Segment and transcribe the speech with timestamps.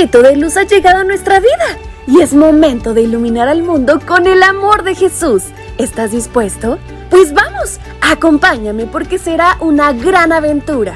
[0.00, 4.00] rayito de luz ha llegado a nuestra vida y es momento de iluminar al mundo
[4.06, 5.44] con el amor de Jesús.
[5.76, 6.78] ¿Estás dispuesto?
[7.10, 10.94] Pues vamos, acompáñame porque será una gran aventura.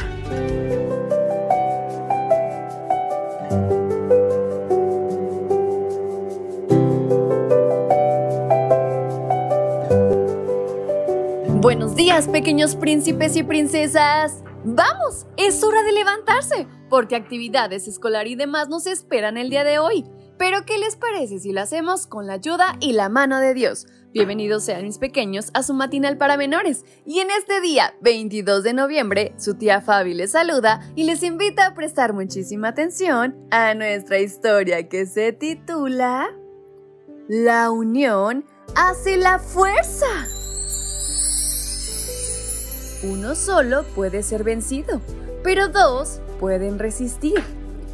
[11.61, 14.43] Buenos días, pequeños príncipes y princesas.
[14.65, 19.81] Vamos, es hora de levantarse, porque actividades escolar y demás nos esperan el día de
[19.81, 20.05] hoy.
[20.39, 23.89] Pero ¿qué les parece si lo hacemos con la ayuda y la mano de Dios?
[24.13, 26.85] Bienvenidos sean mis pequeños a su matinal para menores.
[27.05, 31.67] Y en este día, 22 de noviembre, su tía Fabi les saluda y les invita
[31.67, 36.29] a prestar muchísima atención a nuestra historia que se titula
[37.27, 38.45] La unión
[38.77, 40.29] hace la fuerza.
[43.05, 44.99] Uno solo puede ser vencido,
[45.43, 47.35] pero dos pueden resistir.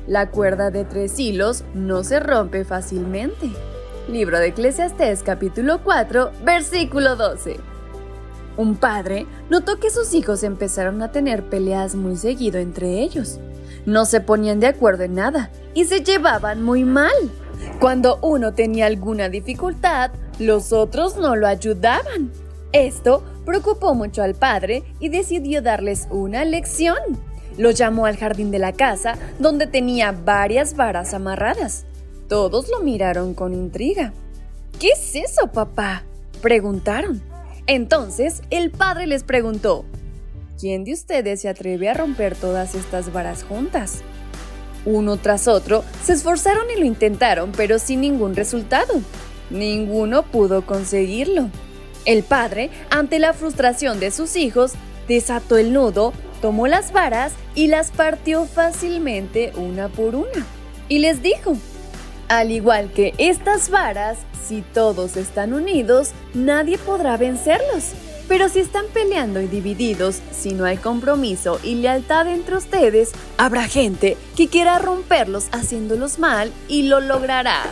[0.07, 3.51] La cuerda de tres hilos no se rompe fácilmente.
[4.09, 7.57] Libro de Eclesiastés capítulo 4, versículo 12.
[8.57, 13.41] Un padre notó que sus hijos empezaron a tener peleas muy seguido entre ellos.
[13.87, 17.11] No se ponían de acuerdo en nada y se llevaban muy mal.
[17.81, 22.31] Cuando uno tenía alguna dificultad, los otros no lo ayudaban.
[22.73, 26.97] Esto preocupó mucho al padre y decidió darles una lección.
[27.59, 31.85] Lo llamó al jardín de la casa, donde tenía varias varas amarradas.
[32.29, 34.13] Todos lo miraron con intriga.
[34.79, 36.05] ¿Qué es eso, papá?
[36.41, 37.21] preguntaron.
[37.67, 39.85] Entonces el padre les preguntó,
[40.59, 44.03] ¿quién de ustedes se atreve a romper todas estas varas juntas?
[44.85, 48.95] Uno tras otro se esforzaron y lo intentaron, pero sin ningún resultado.
[49.51, 51.51] Ninguno pudo conseguirlo.
[52.05, 54.73] El padre, ante la frustración de sus hijos,
[55.07, 60.47] desató el nudo, tomó las varas y las partió fácilmente una por una.
[60.89, 61.57] Y les dijo,
[62.29, 67.93] al igual que estas varas, si todos están unidos, nadie podrá vencerlos.
[68.29, 73.67] Pero si están peleando y divididos, si no hay compromiso y lealtad entre ustedes, habrá
[73.67, 77.65] gente que quiera romperlos haciéndolos mal y lo logrará.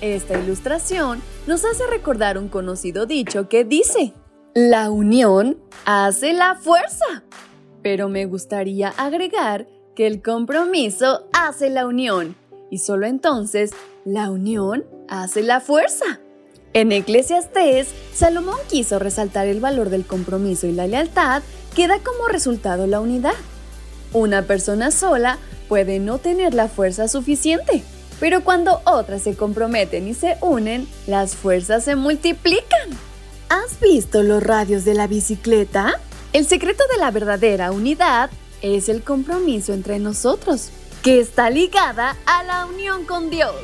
[0.00, 4.12] Esta ilustración nos hace recordar un conocido dicho que dice,
[4.54, 7.24] la unión hace la fuerza.
[7.82, 9.66] Pero me gustaría agregar
[9.96, 12.36] que el compromiso hace la unión
[12.70, 13.70] y solo entonces
[14.04, 16.20] la unión hace la fuerza.
[16.74, 21.42] En Eclesiastés, Salomón quiso resaltar el valor del compromiso y la lealtad
[21.74, 23.32] que da como resultado la unidad.
[24.12, 27.82] Una persona sola puede no tener la fuerza suficiente,
[28.20, 32.90] pero cuando otras se comprometen y se unen, las fuerzas se multiplican.
[33.48, 36.00] ¿Has visto los radios de la bicicleta?
[36.32, 38.30] El secreto de la verdadera unidad
[38.60, 40.70] es el compromiso entre nosotros,
[41.02, 43.54] que está ligada a la unión con Dios.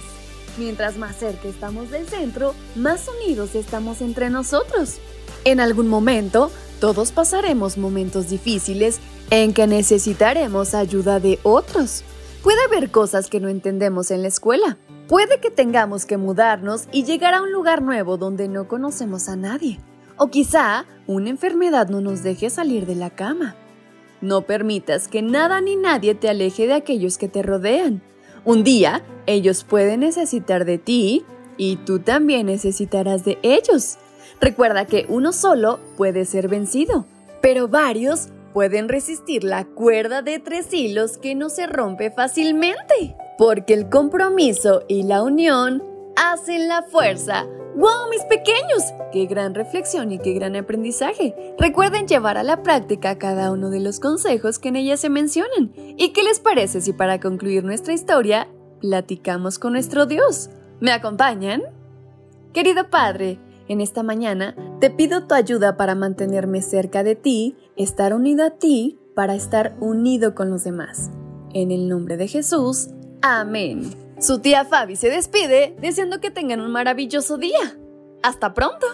[0.56, 4.98] Mientras más cerca estamos del centro, más unidos estamos entre nosotros.
[5.44, 6.50] En algún momento,
[6.80, 9.00] todos pasaremos momentos difíciles
[9.30, 12.04] en que necesitaremos ayuda de otros.
[12.44, 14.76] Puede haber cosas que no entendemos en la escuela.
[15.08, 19.36] Puede que tengamos que mudarnos y llegar a un lugar nuevo donde no conocemos a
[19.36, 19.80] nadie.
[20.18, 23.56] O quizá una enfermedad no nos deje salir de la cama.
[24.20, 28.02] No permitas que nada ni nadie te aleje de aquellos que te rodean.
[28.44, 31.24] Un día ellos pueden necesitar de ti
[31.56, 33.96] y tú también necesitarás de ellos.
[34.38, 37.06] Recuerda que uno solo puede ser vencido,
[37.40, 43.74] pero varios pueden resistir la cuerda de tres hilos que no se rompe fácilmente, porque
[43.74, 45.82] el compromiso y la unión
[46.16, 47.44] hacen la fuerza.
[47.74, 48.84] ¡Wow, mis pequeños!
[49.12, 51.34] ¡Qué gran reflexión y qué gran aprendizaje!
[51.58, 55.72] Recuerden llevar a la práctica cada uno de los consejos que en ella se mencionan.
[55.74, 58.46] ¿Y qué les parece si para concluir nuestra historia
[58.80, 60.50] platicamos con nuestro Dios?
[60.78, 61.62] ¿Me acompañan?
[62.52, 68.14] Querido Padre, en esta mañana te pido tu ayuda para mantenerme cerca de ti, estar
[68.14, 71.10] unido a ti, para estar unido con los demás.
[71.52, 72.88] En el nombre de Jesús,
[73.22, 73.90] amén.
[74.18, 77.78] Su tía Fabi se despide deseando que tengan un maravilloso día.
[78.22, 78.86] ¡Hasta pronto!